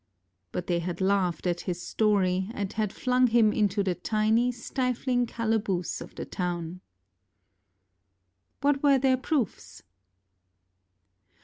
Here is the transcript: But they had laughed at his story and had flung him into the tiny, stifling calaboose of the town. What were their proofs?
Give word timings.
But 0.51 0.65
they 0.65 0.79
had 0.79 0.99
laughed 0.99 1.45
at 1.45 1.61
his 1.69 1.79
story 1.79 2.49
and 2.55 2.73
had 2.73 2.91
flung 2.91 3.27
him 3.27 3.53
into 3.53 3.83
the 3.83 3.93
tiny, 3.93 4.51
stifling 4.51 5.27
calaboose 5.27 6.01
of 6.01 6.15
the 6.15 6.25
town. 6.25 6.81
What 8.61 8.81
were 8.81 8.97
their 8.97 9.17
proofs? 9.17 9.83